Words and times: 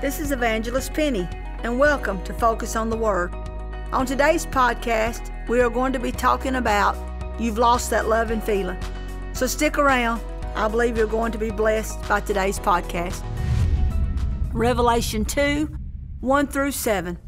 This 0.00 0.20
is 0.20 0.30
Evangelist 0.30 0.94
Penny, 0.94 1.28
and 1.64 1.80
welcome 1.80 2.22
to 2.22 2.32
Focus 2.32 2.76
on 2.76 2.90
the 2.90 2.96
Word. 2.96 3.34
On 3.90 4.06
today's 4.06 4.46
podcast, 4.46 5.32
we 5.48 5.60
are 5.60 5.68
going 5.68 5.92
to 5.94 5.98
be 5.98 6.12
talking 6.12 6.54
about 6.54 6.96
You've 7.36 7.58
Lost 7.58 7.90
That 7.90 8.06
Lovin' 8.06 8.40
Feeling. 8.40 8.78
So 9.32 9.48
stick 9.48 9.78
around. 9.78 10.20
I 10.54 10.68
believe 10.68 10.96
you're 10.96 11.08
going 11.08 11.32
to 11.32 11.38
be 11.38 11.50
blessed 11.50 12.08
by 12.08 12.20
today's 12.20 12.60
podcast. 12.60 13.20
Revelation 14.52 15.24
2 15.24 15.76
1 16.20 16.46
through 16.46 16.70
7. 16.70 17.18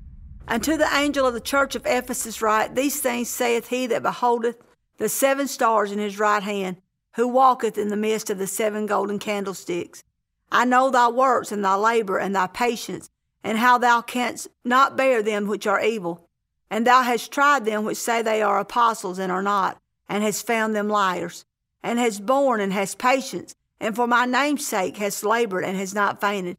And 0.47 0.63
to 0.63 0.77
the 0.77 0.89
angel 0.95 1.27
of 1.27 1.35
the 1.35 1.41
church 1.41 1.75
of 1.75 1.85
Ephesus 1.85 2.41
write, 2.41 2.77
These 2.77 3.01
things 3.01 3.29
saith 3.29 3.71
he 3.71 3.89
that 3.89 4.05
beholdeth 4.05 4.63
the 4.99 5.09
seven 5.09 5.49
stars 5.49 5.91
in 5.91 5.99
his 5.99 6.21
right 6.21 6.45
hand, 6.45 6.77
who 7.17 7.27
walketh 7.27 7.77
in 7.77 7.89
the 7.89 7.97
midst 7.97 8.31
of 8.31 8.39
the 8.39 8.47
seven 8.47 8.87
golden 8.87 9.19
candlesticks. 9.19 10.05
I 10.51 10.65
know 10.65 10.91
thy 10.91 11.09
works 11.09 11.53
and 11.53 11.65
thy 11.65 11.75
labor 11.75 12.19
and 12.19 12.35
thy 12.35 12.47
patience, 12.47 13.11
and 13.45 13.59
how 13.59 13.79
thou 13.79 14.01
canst 14.01 14.49
not 14.65 14.97
bear 14.97 15.23
them 15.23 15.47
which 15.47 15.67
are 15.67 15.83
evil. 15.83 16.29
And 16.71 16.87
thou 16.87 17.03
hast 17.03 17.33
tried 17.33 17.65
them 17.65 17.85
which 17.85 17.97
say 17.99 18.23
they 18.23 18.43
are 18.43 18.59
apostles 18.59 19.19
and 19.19 19.33
are 19.33 19.43
not, 19.43 19.79
and 20.09 20.23
hast 20.23 20.47
found 20.47 20.75
them 20.75 20.89
liars, 20.89 21.45
and 21.83 21.99
hast 21.99 22.27
borne 22.27 22.61
and 22.61 22.73
hast 22.73 22.99
patience, 22.99 23.55
and 23.81 23.95
for 23.95 24.07
my 24.07 24.27
name's 24.27 24.67
sake 24.67 24.97
hast 24.97 25.25
labored 25.25 25.65
and 25.65 25.79
hast 25.79 25.95
not 25.95 26.21
fainted. 26.21 26.57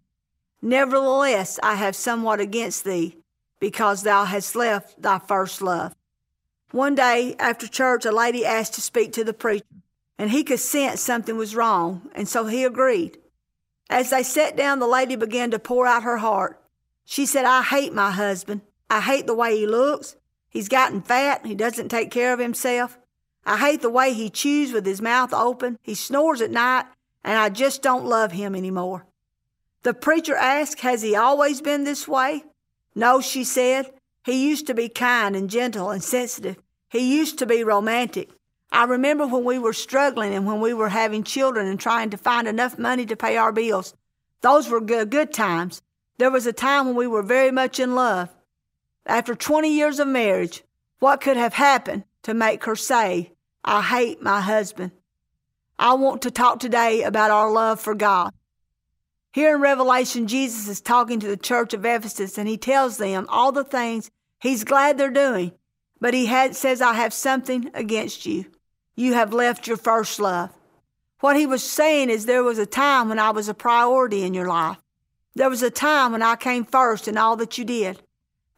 Nevertheless, 0.62 1.60
I 1.62 1.76
have 1.76 1.96
somewhat 1.96 2.40
against 2.40 2.86
thee, 2.86 3.18
because 3.60 4.04
thou 4.04 4.26
hast 4.26 4.56
left 4.56 5.02
thy 5.02 5.20
first 5.20 5.62
love. 5.62 5.96
One 6.72 6.96
day 6.96 7.36
after 7.40 7.68
church, 7.68 8.06
a 8.06 8.12
lady 8.12 8.46
asked 8.46 8.74
to 8.76 8.82
speak 8.82 9.14
to 9.14 9.24
the 9.24 9.34
preacher, 9.34 9.66
and 10.18 10.32
he 10.32 10.44
could 10.44 10.60
sense 10.60 11.02
something 11.02 11.38
was 11.38 11.56
wrong, 11.56 12.10
and 12.14 12.28
so 12.28 12.46
he 12.46 12.64
agreed. 12.64 13.18
As 13.90 14.12
they 14.12 14.24
sat 14.24 14.56
down, 14.56 14.80
the 14.80 14.88
lady 14.88 15.16
began 15.16 15.52
to 15.52 15.60
pour 15.60 15.88
out 15.88 16.04
her 16.04 16.18
heart. 16.18 16.62
She 17.06 17.26
said, 17.26 17.46
I 17.46 17.64
hate 17.64 17.94
my 17.94 18.12
husband. 18.12 18.62
I 18.90 19.02
hate 19.02 19.26
the 19.26 19.34
way 19.34 19.58
he 19.58 19.66
looks. 19.66 20.16
He's 20.50 20.70
gotten 20.70 21.02
fat. 21.02 21.46
He 21.46 21.56
doesn't 21.56 21.90
take 21.90 22.12
care 22.12 22.34
of 22.34 22.40
himself. 22.40 22.98
I 23.46 23.58
hate 23.58 23.82
the 23.82 23.90
way 23.90 24.14
he 24.14 24.30
chews 24.30 24.72
with 24.72 24.86
his 24.86 25.02
mouth 25.02 25.34
open. 25.34 25.80
He 25.82 25.96
snores 25.96 26.42
at 26.42 26.52
night, 26.52 26.86
and 27.24 27.38
I 27.38 27.50
just 27.50 27.82
don't 27.82 28.06
love 28.06 28.32
him 28.32 28.56
anymore. 28.56 29.06
The 29.84 29.94
preacher 29.94 30.36
asked, 30.36 30.82
Has 30.82 31.02
he 31.02 31.16
always 31.16 31.62
been 31.62 31.84
this 31.84 32.08
way? 32.08 32.44
No, 32.96 33.22
she 33.22 33.44
said. 33.44 33.92
He 34.24 34.48
used 34.48 34.68
to 34.68 34.74
be 34.74 34.90
kind 34.90 35.36
and 35.36 35.50
gentle 35.50 35.90
and 35.90 36.04
sensitive. 36.04 36.58
He 36.90 37.18
used 37.18 37.40
to 37.40 37.46
be 37.46 37.64
romantic. 37.64 38.30
I 38.72 38.84
remember 38.84 39.26
when 39.26 39.44
we 39.44 39.58
were 39.58 39.74
struggling 39.74 40.34
and 40.34 40.46
when 40.46 40.62
we 40.62 40.74
were 40.74 40.90
having 40.90 41.24
children 41.24 41.68
and 41.68 41.80
trying 41.80 42.12
to 42.12 42.18
find 42.18 42.48
enough 42.48 42.78
money 42.78 43.06
to 43.08 43.16
pay 43.16 43.36
our 43.36 43.52
bills. 43.52 43.96
Those 44.42 44.70
were 44.70 44.80
good, 44.80 45.10
good 45.10 45.34
times. 45.34 45.82
There 46.18 46.32
was 46.32 46.46
a 46.46 46.54
time 46.54 46.86
when 46.86 46.96
we 46.96 47.08
were 47.08 47.24
very 47.24 47.52
much 47.52 47.80
in 47.80 47.96
love. 47.96 48.30
After 49.06 49.34
20 49.34 49.70
years 49.70 50.00
of 50.00 50.08
marriage, 50.08 50.64
what 51.00 51.22
could 51.22 51.38
have 51.38 51.54
happened 51.54 52.04
to 52.24 52.34
make 52.34 52.66
her 52.66 52.76
say, 52.76 53.32
I 53.64 53.82
hate 53.82 54.22
my 54.22 54.40
husband? 54.40 54.92
I 55.80 55.94
want 55.94 56.22
to 56.24 56.32
talk 56.32 56.60
today 56.60 57.04
about 57.04 57.32
our 57.32 57.50
love 57.50 57.80
for 57.80 57.96
God. 57.96 58.32
Here 59.32 59.56
in 59.56 59.62
Revelation, 59.62 60.28
Jesus 60.28 60.68
is 60.68 60.82
talking 60.82 61.20
to 61.22 61.28
the 61.28 61.38
church 61.38 61.74
of 61.74 61.86
Ephesus 61.86 62.38
and 62.38 62.48
he 62.48 62.58
tells 62.58 62.98
them 62.98 63.26
all 63.30 63.52
the 63.52 63.64
things 63.64 64.12
he's 64.40 64.64
glad 64.64 64.98
they're 64.98 65.10
doing, 65.10 65.54
but 66.00 66.14
he 66.14 66.28
had, 66.28 66.56
says, 66.56 66.82
I 66.82 66.94
have 66.94 67.14
something 67.14 67.72
against 67.74 68.26
you 68.26 68.46
you 69.00 69.14
have 69.14 69.34
left 69.34 69.66
your 69.66 69.78
first 69.78 70.20
love. 70.20 70.50
What 71.22 71.38
he 71.38 71.46
was 71.46 71.64
saying 71.64 72.10
is 72.10 72.26
there 72.26 72.44
was 72.44 72.60
a 72.60 72.66
time 72.66 73.08
when 73.08 73.18
I 73.18 73.32
was 73.32 73.48
a 73.48 73.54
priority 73.54 74.24
in 74.24 74.34
your 74.34 74.48
life. 74.48 74.78
There 75.36 75.50
was 75.50 75.64
a 75.64 75.70
time 75.70 76.12
when 76.12 76.22
I 76.22 76.36
came 76.36 76.66
first 76.66 77.08
in 77.08 77.18
all 77.18 77.38
that 77.38 77.58
you 77.58 77.64
did. 77.64 78.02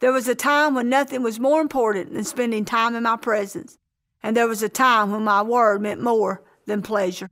There 0.00 0.12
was 0.12 0.26
a 0.26 0.34
time 0.34 0.74
when 0.74 0.88
nothing 0.88 1.22
was 1.22 1.38
more 1.38 1.60
important 1.60 2.12
than 2.12 2.24
spending 2.24 2.64
time 2.64 2.96
in 2.96 3.04
my 3.04 3.16
presence. 3.16 3.78
And 4.20 4.36
there 4.36 4.48
was 4.48 4.64
a 4.64 4.68
time 4.68 5.12
when 5.12 5.22
my 5.22 5.42
word 5.42 5.80
meant 5.80 6.02
more 6.02 6.42
than 6.66 6.82
pleasure. 6.82 7.30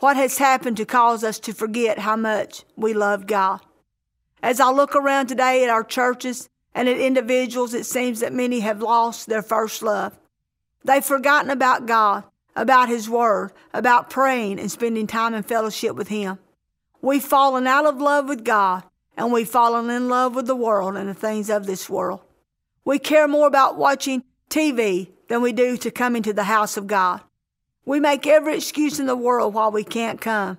What 0.00 0.16
has 0.16 0.38
happened 0.38 0.76
to 0.78 0.84
cause 0.84 1.22
us 1.22 1.38
to 1.40 1.52
forget 1.52 2.00
how 2.00 2.16
much 2.16 2.64
we 2.76 2.94
love 2.94 3.28
God? 3.28 3.60
As 4.42 4.58
I 4.58 4.70
look 4.70 4.96
around 4.96 5.28
today 5.28 5.62
at 5.62 5.70
our 5.70 5.84
churches 5.84 6.48
and 6.74 6.88
at 6.88 6.98
individuals, 6.98 7.74
it 7.74 7.86
seems 7.86 8.18
that 8.20 8.32
many 8.32 8.60
have 8.60 8.82
lost 8.82 9.28
their 9.28 9.42
first 9.42 9.82
love. 9.84 10.18
They've 10.88 11.04
forgotten 11.04 11.50
about 11.50 11.84
God, 11.84 12.24
about 12.56 12.88
His 12.88 13.10
Word, 13.10 13.52
about 13.74 14.08
praying 14.08 14.58
and 14.58 14.72
spending 14.72 15.06
time 15.06 15.34
in 15.34 15.42
fellowship 15.42 15.94
with 15.94 16.08
Him. 16.08 16.38
We've 17.02 17.22
fallen 17.22 17.66
out 17.66 17.84
of 17.84 18.00
love 18.00 18.26
with 18.26 18.42
God, 18.42 18.84
and 19.14 19.30
we've 19.30 19.46
fallen 19.46 19.90
in 19.90 20.08
love 20.08 20.34
with 20.34 20.46
the 20.46 20.56
world 20.56 20.96
and 20.96 21.06
the 21.06 21.12
things 21.12 21.50
of 21.50 21.66
this 21.66 21.90
world. 21.90 22.20
We 22.86 22.98
care 22.98 23.28
more 23.28 23.46
about 23.46 23.76
watching 23.76 24.24
TV 24.48 25.10
than 25.28 25.42
we 25.42 25.52
do 25.52 25.76
to 25.76 25.90
come 25.90 26.16
into 26.16 26.32
the 26.32 26.44
house 26.44 26.78
of 26.78 26.86
God. 26.86 27.20
We 27.84 28.00
make 28.00 28.26
every 28.26 28.56
excuse 28.56 28.98
in 28.98 29.04
the 29.04 29.14
world 29.14 29.52
why 29.52 29.68
we 29.68 29.84
can't 29.84 30.22
come. 30.22 30.56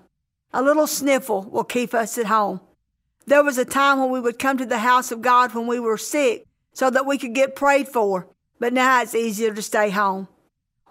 A 0.53 0.61
little 0.61 0.85
sniffle 0.85 1.49
will 1.49 1.63
keep 1.63 1.95
us 1.95 2.19
at 2.19 2.27
home. 2.27 2.61
There 3.25 3.43
was 3.43 3.57
a 3.57 3.65
time 3.65 3.99
when 3.99 4.11
we 4.11 4.19
would 4.19 4.37
come 4.37 4.59
to 4.59 4.65
the 4.67 4.77
house 4.77 5.11
of 5.11 5.23
God 5.23 5.55
when 5.55 5.65
we 5.65 5.79
were 5.79 5.97
sick 5.97 6.45
so 6.71 6.91
that 6.91 7.07
we 7.07 7.17
could 7.17 7.33
get 7.33 7.55
prayed 7.55 7.87
for 7.87 8.27
but 8.59 8.73
now 8.73 9.01
it's 9.01 9.15
easier 9.15 9.53
to 9.53 9.61
stay 9.61 9.89
home. 9.89 10.27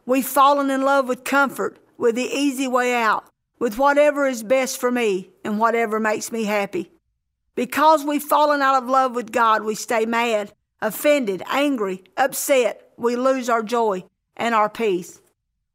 We've 0.07 0.27
fallen 0.27 0.71
in 0.71 0.83
love 0.83 1.07
with 1.07 1.25
comfort, 1.25 1.79
with 1.99 2.15
the 2.15 2.23
easy 2.23 2.67
way 2.67 2.95
out, 2.95 3.25
with 3.59 3.79
whatever 3.79 4.27
is 4.27 4.43
best 4.43 4.81
for 4.81 4.91
me 4.91 5.31
and 5.45 5.59
whatever 5.59 6.01
makes 6.01 6.33
me 6.33 6.45
happy. 6.45 6.91
Because 7.55 8.05
we've 8.05 8.23
fallen 8.23 8.63
out 8.63 8.83
of 8.83 8.89
love 8.89 9.15
with 9.15 9.33
God, 9.33 9.65
we 9.65 9.75
stay 9.75 10.07
mad, 10.07 10.53
offended, 10.81 11.43
angry, 11.51 12.05
upset. 12.17 12.93
We 12.97 13.17
lose 13.17 13.49
our 13.49 13.63
joy 13.63 14.05
and 14.37 14.55
our 14.55 14.71
peace. 14.71 15.21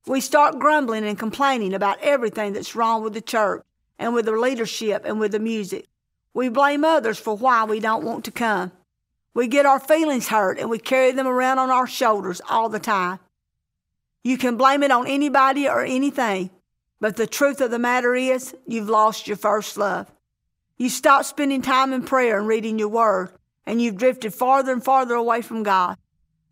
We 0.07 0.19
start 0.21 0.59
grumbling 0.59 1.05
and 1.05 1.19
complaining 1.19 1.73
about 1.73 1.99
everything 2.01 2.53
that's 2.53 2.75
wrong 2.75 3.03
with 3.03 3.13
the 3.13 3.21
church 3.21 3.63
and 3.99 4.13
with 4.13 4.25
the 4.25 4.31
leadership 4.31 5.03
and 5.05 5.19
with 5.19 5.31
the 5.31 5.39
music. 5.39 5.85
We 6.33 6.49
blame 6.49 6.83
others 6.83 7.19
for 7.19 7.37
why 7.37 7.65
we 7.65 7.79
don't 7.79 8.03
want 8.03 8.25
to 8.25 8.31
come. 8.31 8.71
We 9.33 9.47
get 9.47 9.65
our 9.65 9.79
feelings 9.79 10.27
hurt 10.27 10.59
and 10.59 10.69
we 10.69 10.79
carry 10.79 11.11
them 11.11 11.27
around 11.27 11.59
on 11.59 11.69
our 11.69 11.87
shoulders 11.87 12.41
all 12.49 12.69
the 12.69 12.79
time. 12.79 13.19
You 14.23 14.37
can 14.37 14.57
blame 14.57 14.83
it 14.83 14.91
on 14.91 15.07
anybody 15.07 15.67
or 15.67 15.83
anything, 15.83 16.51
but 16.99 17.17
the 17.17 17.27
truth 17.27 17.59
of 17.59 17.71
the 17.71 17.79
matter 17.79 18.15
is 18.15 18.55
you've 18.67 18.89
lost 18.89 19.27
your 19.27 19.37
first 19.37 19.77
love. 19.77 20.09
You 20.77 20.89
stopped 20.89 21.25
spending 21.25 21.61
time 21.61 21.93
in 21.93 22.03
prayer 22.03 22.37
and 22.37 22.47
reading 22.47 22.79
your 22.79 22.89
word, 22.89 23.31
and 23.65 23.81
you've 23.81 23.97
drifted 23.97 24.33
farther 24.33 24.71
and 24.71 24.83
farther 24.83 25.15
away 25.15 25.41
from 25.41 25.63
God. 25.63 25.97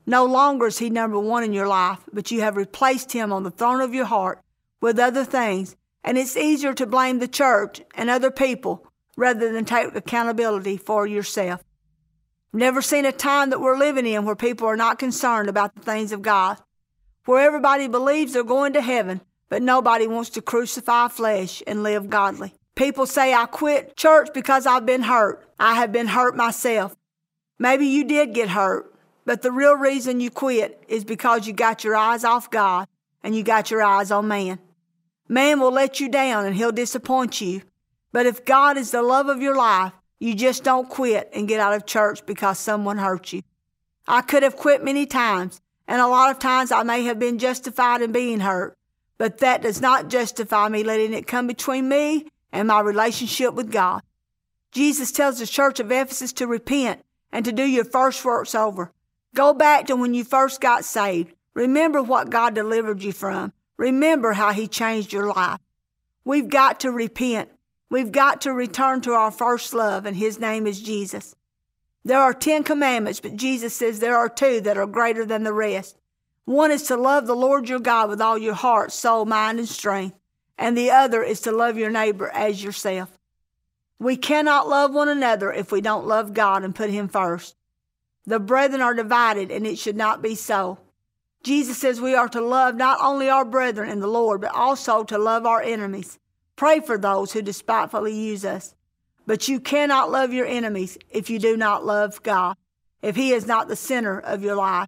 No 0.06 0.26
longer 0.26 0.68
is 0.68 0.80
He 0.80 0.90
number 0.90 1.20
one 1.20 1.44
in 1.44 1.54
your 1.54 1.68
life, 1.68 2.00
but 2.12 2.32
you 2.32 2.42
have 2.42 2.58
replaced 2.58 3.14
Him 3.14 3.32
on 3.32 3.44
the 3.44 3.52
throne 3.52 3.82
of 3.82 3.94
your 3.94 4.06
heart 4.06 4.42
with 4.82 5.00
other 5.00 5.24
things, 5.24 5.76
and 6.04 6.18
it's 6.18 6.36
easier 6.36 6.74
to 6.74 6.86
blame 6.86 7.20
the 7.20 7.28
church 7.28 7.82
and 7.96 8.10
other 8.10 8.32
people 8.32 8.88
rather 9.16 9.52
than 9.52 9.66
take 9.66 9.96
accountability 9.96 10.78
for 10.78 11.08
yourself. 11.08 11.64
Never 12.54 12.82
seen 12.82 13.06
a 13.06 13.14
time 13.14 13.52
that 13.52 13.62
we're 13.62 13.78
living 13.78 14.06
in 14.06 14.26
where 14.26 14.36
people 14.36 14.68
are 14.68 14.76
not 14.76 15.00
concerned 15.00 15.48
about 15.48 15.74
the 15.74 15.82
things 15.82 16.12
of 16.12 16.22
God, 16.22 16.58
where 17.24 17.46
everybody 17.46 17.88
believes 17.88 18.34
they're 18.34 18.44
going 18.44 18.74
to 18.74 18.82
heaven, 18.82 19.22
but 19.48 19.62
nobody 19.62 20.06
wants 20.06 20.32
to 20.32 20.42
crucify 20.42 21.08
flesh 21.08 21.64
and 21.66 21.82
live 21.82 22.10
godly. 22.10 22.54
People 22.76 23.06
say, 23.06 23.34
I 23.34 23.46
quit 23.46 23.96
church 23.96 24.30
because 24.34 24.66
I've 24.66 24.86
been 24.86 25.04
hurt. 25.04 25.48
I 25.60 25.76
have 25.76 25.94
been 25.94 26.08
hurt 26.08 26.36
myself. 26.36 26.94
Maybe 27.58 27.86
you 27.86 28.04
did 28.04 28.34
get 28.34 28.50
hurt, 28.50 28.94
but 29.24 29.44
the 29.44 29.52
real 29.52 29.76
reason 29.76 30.20
you 30.20 30.30
quit 30.30 30.84
is 30.90 31.06
because 31.06 31.48
you 31.48 31.54
got 31.54 31.86
your 31.86 31.96
eyes 31.96 32.26
off 32.26 32.50
God 32.52 32.88
and 33.24 33.34
you 33.34 33.44
got 33.44 33.72
your 33.72 33.82
eyes 33.82 34.12
on 34.12 34.28
man. 34.28 34.60
Man 35.30 35.62
will 35.62 35.72
let 35.72 36.02
you 36.02 36.10
down 36.10 36.46
and 36.46 36.56
he'll 36.56 36.74
disappoint 36.74 37.40
you. 37.40 37.62
But 38.12 38.26
if 38.26 38.44
God 38.44 38.78
is 38.78 38.92
the 38.92 39.02
love 39.02 39.28
of 39.28 39.42
your 39.42 39.56
life, 39.56 39.94
you 40.22 40.36
just 40.36 40.64
don't 40.64 40.88
quit 40.88 41.32
and 41.34 41.48
get 41.48 41.60
out 41.60 41.74
of 41.74 41.88
church 41.88 42.28
because 42.28 42.60
someone 42.60 43.00
hurt 43.00 43.34
you. 43.34 43.42
I 44.08 44.22
could 44.22 44.44
have 44.44 44.56
quit 44.56 44.84
many 44.84 45.08
times, 45.08 45.60
and 45.88 46.00
a 46.00 46.08
lot 46.08 46.30
of 46.30 46.38
times 46.38 46.72
I 46.72 46.84
may 46.84 47.06
have 47.06 47.18
been 47.18 47.40
justified 47.40 48.04
in 48.04 48.12
being 48.12 48.42
hurt, 48.42 48.78
but 49.18 49.40
that 49.40 49.64
does 49.64 49.82
not 49.82 50.10
justify 50.10 50.70
me 50.70 50.84
letting 50.84 51.16
it 51.16 51.26
come 51.26 51.48
between 51.48 51.90
me 51.90 52.28
and 52.52 52.68
my 52.68 52.82
relationship 52.82 53.56
with 53.56 53.72
God. 53.72 54.04
Jesus 54.72 55.12
tells 55.12 55.40
the 55.40 55.48
church 55.48 55.80
of 55.80 55.92
Ephesus 55.92 56.34
to 56.34 56.46
repent 56.46 57.02
and 57.32 57.44
to 57.46 57.52
do 57.52 57.64
your 57.64 57.84
first 57.84 58.24
works 58.24 58.54
over. 58.54 58.92
Go 59.34 59.56
back 59.56 59.88
to 59.88 59.96
when 59.96 60.14
you 60.14 60.24
first 60.24 60.62
got 60.62 60.86
saved. 60.86 61.34
Remember 61.56 62.04
what 62.04 62.30
God 62.30 62.54
delivered 62.54 63.02
you 63.02 63.12
from. 63.12 63.54
Remember 63.76 64.34
how 64.34 64.54
He 64.54 64.68
changed 64.68 65.12
your 65.12 65.34
life. 65.34 65.60
We've 66.24 66.48
got 66.48 66.82
to 66.82 66.92
repent. 66.92 67.50
We've 67.92 68.14
got 68.14 68.40
to 68.42 68.54
return 68.54 69.02
to 69.02 69.12
our 69.12 69.32
first 69.32 69.74
love, 69.74 70.06
and 70.06 70.16
His 70.16 70.40
name 70.40 70.66
is 70.66 70.82
Jesus. 70.82 71.36
There 72.06 72.18
are 72.18 72.34
10 72.34 72.64
commandments, 72.64 73.20
but 73.20 73.36
Jesus 73.36 73.76
says 73.76 74.00
there 74.00 74.16
are 74.16 74.30
two 74.30 74.62
that 74.62 74.78
are 74.78 74.88
greater 74.88 75.26
than 75.26 75.44
the 75.44 75.52
rest. 75.52 75.98
One 76.46 76.72
is 76.72 76.84
to 76.84 76.96
love 76.96 77.28
the 77.28 77.36
Lord 77.36 77.68
your 77.68 77.82
God 77.82 78.08
with 78.08 78.22
all 78.22 78.38
your 78.38 78.54
heart, 78.54 78.94
soul, 78.94 79.26
mind, 79.26 79.60
and 79.60 79.68
strength, 79.68 80.18
and 80.58 80.78
the 80.78 80.90
other 80.90 81.22
is 81.22 81.42
to 81.42 81.52
love 81.52 81.78
your 81.78 81.92
neighbor 81.92 82.30
as 82.30 82.64
yourself. 82.64 83.20
We 84.00 84.16
cannot 84.16 84.70
love 84.70 84.94
one 84.94 85.10
another 85.10 85.52
if 85.52 85.70
we 85.74 85.82
don't 85.82 86.08
love 86.08 86.34
God 86.34 86.64
and 86.64 86.74
put 86.74 86.92
Him 86.92 87.10
first. 87.10 87.58
The 88.26 88.40
brethren 88.40 88.82
are 88.82 88.94
divided, 88.94 89.52
and 89.52 89.68
it 89.68 89.78
should 89.78 89.98
not 89.98 90.22
be 90.22 90.36
so. 90.36 90.80
Jesus 91.44 91.78
says 91.78 92.00
we 92.00 92.16
are 92.16 92.30
to 92.30 92.40
love 92.40 92.76
not 92.76 93.00
only 93.02 93.30
our 93.30 93.44
brethren 93.44 93.90
in 93.90 94.00
the 94.00 94.08
Lord, 94.08 94.40
but 94.40 94.56
also 94.56 95.04
to 95.04 95.18
love 95.18 95.46
our 95.46 95.62
enemies. 95.62 96.18
Pray 96.62 96.80
for 96.80 96.96
those 96.96 97.32
who 97.32 97.42
despitefully 97.42 98.14
use 98.14 98.46
us. 98.46 98.76
But 99.26 99.48
you 99.48 99.60
cannot 99.60 100.12
love 100.12 100.32
your 100.32 100.46
enemies 100.46 100.96
if 101.10 101.28
you 101.28 101.40
do 101.40 101.58
not 101.58 101.88
love 101.88 102.22
God, 102.22 102.56
if 103.02 103.16
He 103.16 103.32
is 103.32 103.48
not 103.48 103.68
the 103.68 103.76
center 103.76 104.20
of 104.20 104.44
your 104.44 104.54
life. 104.54 104.88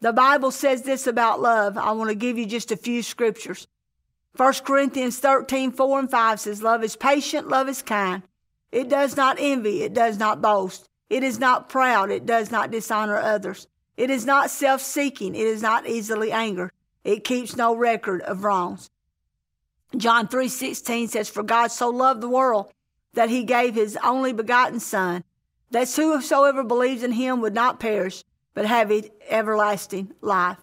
The 0.00 0.14
Bible 0.14 0.50
says 0.50 0.84
this 0.84 1.06
about 1.06 1.42
love. 1.42 1.76
I 1.76 1.92
want 1.92 2.08
to 2.08 2.14
give 2.14 2.38
you 2.38 2.46
just 2.46 2.72
a 2.72 2.76
few 2.78 3.02
scriptures. 3.02 3.68
1 4.38 4.54
Corinthians 4.64 5.18
13, 5.18 5.72
4 5.72 5.98
and 5.98 6.10
5 6.10 6.40
says, 6.40 6.62
Love 6.62 6.82
is 6.82 6.96
patient, 6.96 7.48
love 7.48 7.68
is 7.68 7.82
kind. 7.82 8.22
It 8.72 8.88
does 8.88 9.14
not 9.14 9.36
envy, 9.38 9.82
it 9.82 9.92
does 9.92 10.18
not 10.18 10.40
boast. 10.40 10.88
It 11.10 11.22
is 11.22 11.38
not 11.38 11.68
proud, 11.68 12.10
it 12.10 12.24
does 12.24 12.50
not 12.50 12.70
dishonor 12.70 13.16
others. 13.18 13.66
It 13.98 14.08
is 14.08 14.24
not 14.24 14.48
self 14.48 14.80
seeking, 14.80 15.34
it 15.34 15.46
is 15.46 15.60
not 15.60 15.86
easily 15.86 16.32
angered. 16.32 16.70
It 17.04 17.24
keeps 17.24 17.56
no 17.56 17.76
record 17.76 18.22
of 18.22 18.42
wrongs. 18.42 18.88
John 19.96 20.28
3:16 20.28 21.08
says 21.08 21.28
for 21.28 21.42
God 21.42 21.72
so 21.72 21.88
loved 21.88 22.20
the 22.20 22.28
world 22.28 22.72
that 23.14 23.30
he 23.30 23.44
gave 23.44 23.74
his 23.74 23.96
only 24.04 24.32
begotten 24.32 24.80
son 24.80 25.24
that 25.70 25.92
whosoever 25.92 26.62
believes 26.62 27.02
in 27.02 27.12
him 27.12 27.40
would 27.40 27.54
not 27.54 27.80
perish 27.80 28.24
but 28.54 28.66
have 28.66 28.92
everlasting 29.28 30.12
life. 30.20 30.58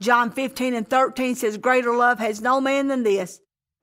John 0.00 0.30
15 0.30 0.72
and 0.72 0.88
13 0.88 1.34
says, 1.34 1.58
Greater 1.58 1.94
love 1.94 2.18
has 2.18 2.40
no 2.40 2.60
man 2.60 2.88
than 2.88 3.02
this, 3.02 3.40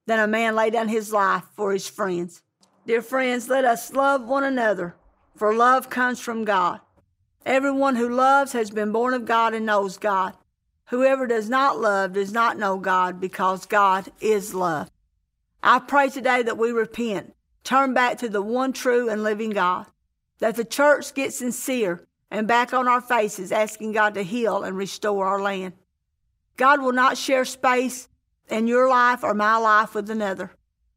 than 0.07 0.19
a 0.19 0.27
man 0.27 0.55
lay 0.55 0.71
down 0.71 0.87
his 0.87 1.13
life 1.13 1.43
for 1.55 1.71
his 1.71 1.87
friends. 1.87 2.41
Dear 2.87 3.03
friends, 3.03 3.49
let 3.49 3.65
us 3.65 3.93
love 3.93 4.27
one 4.27 4.43
another, 4.43 4.95
for 5.35 5.53
love 5.53 5.89
comes 5.89 6.19
from 6.19 6.45
God. 6.45 6.79
Everyone 7.45 7.95
who 7.95 8.09
loves 8.09 8.53
has 8.53 8.71
been 8.71 8.91
born 8.91 9.13
of 9.13 9.25
God 9.25 9.53
and 9.53 9.65
knows 9.65 9.97
God. 9.97 10.33
Whoever 10.89 11.27
does 11.27 11.49
not 11.49 11.79
love 11.79 12.13
does 12.13 12.31
not 12.31 12.57
know 12.57 12.77
God, 12.77 13.19
because 13.19 13.65
God 13.65 14.09
is 14.21 14.53
love. 14.53 14.89
I 15.61 15.79
pray 15.79 16.09
today 16.09 16.43
that 16.43 16.57
we 16.57 16.71
repent, 16.71 17.35
turn 17.65 17.93
back 17.93 18.19
to 18.19 18.29
the 18.29 18.41
one 18.41 18.71
true 18.71 19.09
and 19.09 19.21
living 19.21 19.49
God, 19.49 19.87
that 20.39 20.55
the 20.55 20.63
church 20.63 21.13
gets 21.13 21.39
sincere 21.39 22.07
and 22.31 22.47
back 22.47 22.73
on 22.73 22.87
our 22.87 23.01
faces, 23.01 23.51
asking 23.51 23.91
God 23.91 24.13
to 24.13 24.23
heal 24.23 24.63
and 24.63 24.77
restore 24.77 25.25
our 25.25 25.41
land. 25.41 25.73
God 26.55 26.81
will 26.81 26.93
not 26.93 27.17
share 27.17 27.43
space 27.43 28.07
in 28.47 28.67
your 28.67 28.89
life 28.89 29.23
or 29.23 29.33
my 29.33 29.57
life 29.57 29.93
with 29.93 30.09
another. 30.09 30.51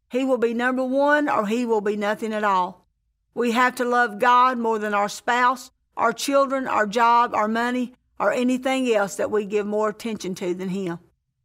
He 0.09 0.25
will 0.25 0.39
be 0.39 0.55
number 0.55 0.85
one 0.85 1.29
or 1.29 1.47
he 1.47 1.67
will 1.67 1.81
be 1.81 1.97
nothing 1.97 2.33
at 2.33 2.45
all. 2.45 2.87
We 3.35 3.53
have 3.53 3.75
to 3.77 3.85
love 3.85 4.21
God 4.21 4.57
more 4.57 4.79
than 4.79 4.95
our 4.95 5.09
spouse, 5.09 5.73
our 5.97 6.13
children, 6.13 6.69
our 6.69 6.87
job, 6.87 7.35
our 7.35 7.49
money, 7.49 7.95
or 8.21 8.33
anything 8.33 8.93
else 8.93 9.17
that 9.17 9.31
we 9.31 9.47
give 9.47 9.67
more 9.67 9.89
attention 9.89 10.35
to 10.37 10.55
than 10.55 10.69
Him. 10.69 10.99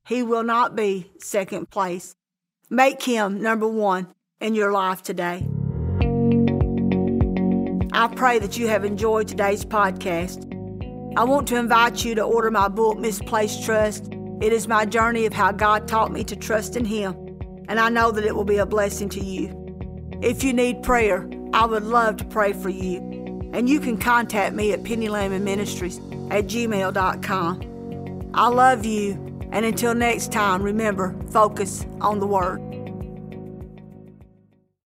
He 0.05 0.21
will 0.21 0.43
not 0.43 0.75
be 0.75 1.09
second 1.19 1.71
place. 1.71 2.15
Make 2.69 3.01
Him 3.01 3.41
number 3.41 3.67
one 3.67 4.13
in 4.41 4.53
your 4.53 4.73
life 4.73 5.01
today. 5.01 5.47
I 7.93 8.09
pray 8.13 8.39
that 8.39 8.57
you 8.57 8.67
have 8.67 8.83
enjoyed 8.83 9.29
today's 9.29 9.63
podcast. 9.63 10.51
I 11.17 11.23
want 11.23 11.47
to 11.47 11.55
invite 11.55 12.03
you 12.03 12.13
to 12.15 12.23
order 12.23 12.51
my 12.51 12.67
book, 12.67 12.99
Misplaced 12.99 13.63
Trust. 13.63 14.09
It 14.41 14.51
is 14.51 14.67
my 14.67 14.85
journey 14.85 15.25
of 15.25 15.33
how 15.33 15.53
God 15.53 15.87
taught 15.87 16.11
me 16.11 16.25
to 16.25 16.35
trust 16.35 16.75
in 16.75 16.83
Him, 16.83 17.13
and 17.69 17.79
I 17.79 17.87
know 17.87 18.11
that 18.11 18.25
it 18.25 18.35
will 18.35 18.43
be 18.43 18.57
a 18.57 18.65
blessing 18.65 19.07
to 19.09 19.23
you. 19.23 19.49
If 20.21 20.43
you 20.43 20.51
need 20.51 20.83
prayer, 20.83 21.29
I 21.53 21.65
would 21.65 21.83
love 21.83 22.17
to 22.17 22.25
pray 22.25 22.51
for 22.51 22.67
you. 22.67 22.97
And 23.53 23.69
you 23.69 23.79
can 23.79 23.97
contact 23.97 24.53
me 24.53 24.73
at 24.73 24.83
Penny 24.83 25.07
Lehman 25.07 25.45
Ministries 25.45 26.01
at 26.31 26.45
gmail.com. 26.45 28.31
I 28.33 28.47
love 28.47 28.85
you, 28.85 29.13
and 29.51 29.65
until 29.65 29.93
next 29.93 30.31
time, 30.31 30.61
remember 30.61 31.15
focus 31.31 31.85
on 32.01 32.19
the 32.19 32.27
Word. 32.27 32.64